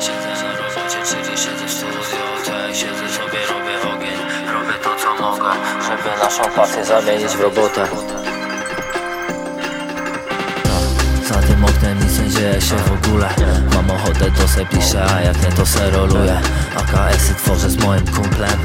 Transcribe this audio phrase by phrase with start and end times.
[0.00, 1.68] Siedzę na robocie, czyli siedzę
[3.08, 4.18] sobie, robię ogień.
[4.52, 5.50] Robię to co mogę,
[5.82, 7.86] żeby naszą pasję zamienić w robotę.
[11.28, 13.28] Za tym oknem nic nie dzieje się w ogóle.
[13.74, 16.40] Mam ochotę to se piszę, a jak nie to se roluję.
[16.76, 18.58] AKS-y tworzę z moim kumplem.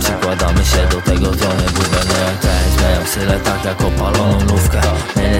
[0.00, 2.50] Przykładamy się do tego, to nie błędę nie.
[2.78, 4.80] Zmieniam sylę tak jak opaloną lówkę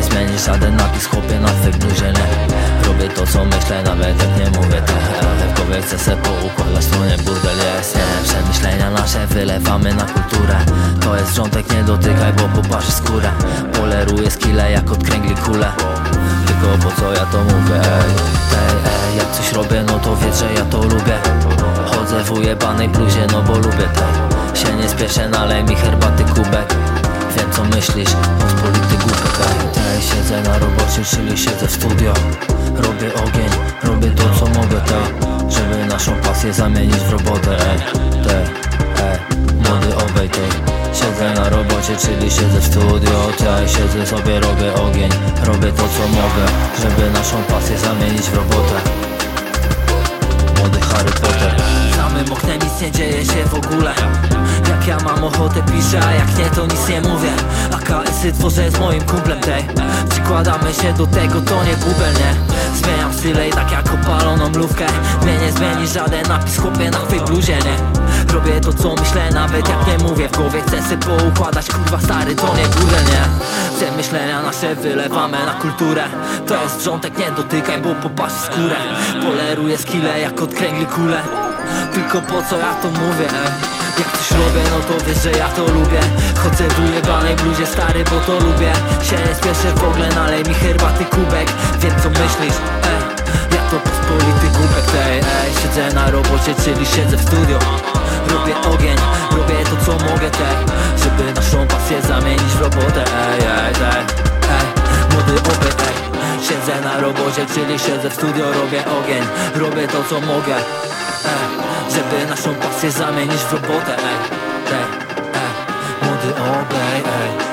[0.02, 4.82] Nie, zmieni żaden napis, chłopie na nie Robię to co myślę, nawet jak nie mówię
[4.86, 9.94] te Ale w głowie chcę se poukładać, to nie burdel jest Nie, przemyślenia nasze wylewamy
[9.94, 10.56] na kulturę.
[11.00, 13.30] To jest wrzątek, nie dotykaj, bo poparzy skórę.
[13.72, 15.72] Poleruję skille jak od kręgli kule.
[16.46, 18.12] Tylko po co ja to mówię, ej,
[18.52, 18.76] ej,
[19.10, 21.18] ej Jak coś robię, no to wiesz, że ja to lubię.
[21.86, 26.74] Chodzę w ujebanej bluzie, no bo lubię tej Się nie spieszę, nalej mi herbaty kubek
[27.36, 28.10] Wiem co myślisz,
[28.40, 32.12] pospolity głupek, ej Tej, siedzę na robocie, czyli siedzę w studio.
[32.76, 33.50] Robię ogień,
[33.82, 37.78] robię to co mogę, tej Żeby naszą pasję zamienić w robotę, ej
[38.24, 38.44] Tej,
[39.06, 39.18] ej,
[39.54, 40.72] młody obej tej.
[40.94, 43.28] Siedzę na robocie, czyli siedzę w studio.
[43.38, 45.10] Tak, siedzę sobie, robię ogień
[45.44, 46.44] Robię to co mogę,
[46.82, 48.74] żeby naszą pasję zamienić w robotę.
[50.58, 51.54] Młody Harry Potter.
[51.96, 53.94] Samym oknem nic nie dzieje się w ogóle
[54.82, 57.30] Jak ja mam ochotę piszę, a jak nie to nic nie mówię.
[57.72, 59.64] AKS-y tworzę z moim kumplem tej
[60.10, 62.34] Przykładamy się do tego, to nie bubel, nie
[62.74, 64.86] Zmieniam style i tak jak opaloną mrówkę.
[65.22, 67.76] Mnie nie zmieni żaden napis, chłopie na twej bluzie, nie.
[68.34, 70.28] Robię to co myślę, nawet jak nie mówię.
[70.28, 73.22] W głowie Chcę se poukładać, kurwa stary, to nie burdel, nie.
[73.76, 76.04] Przemyślenia nasze wylewamy na kulturę.
[76.46, 78.76] To jest wrzątek, nie dotykaj, bo popatrz skórę.
[79.22, 81.22] Poleruję skille jak od kręgli kule.
[81.94, 83.28] Tylko po co ja to mówię?
[84.02, 86.00] Jak coś robię, no to wiesz, że ja to lubię.
[86.42, 88.72] Chodzę w ujebanej bluzie, stary, bo to lubię.
[89.02, 91.48] Się spieszę w ogóle, nalej mi herbaty kubek.
[91.80, 92.58] Wiem co myślisz,
[92.90, 93.00] ej.
[93.54, 95.50] Ja to pospolity kubek, ej, ej.
[95.62, 97.58] Siedzę na robocie, czyli siedzę w studio.
[98.32, 98.98] Robię ogień,
[99.36, 100.56] robię to co mogę, tej
[101.02, 103.74] Żeby naszą pasję zamienić w robotę, ej, ej
[105.12, 105.96] Młody obyt, ej.
[106.48, 109.24] Siedzę na robocie, czyli siedzę w studio Robię ogień,
[109.54, 111.61] robię to co mogę, ej
[111.94, 114.16] Żeby naszą pasję zamienić w robotę, ej,
[114.72, 114.84] ej,
[115.34, 116.08] ej.
[116.08, 117.51] Młody obej, ej